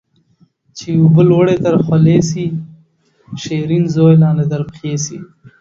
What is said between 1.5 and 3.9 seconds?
تر خولې سي، شيرين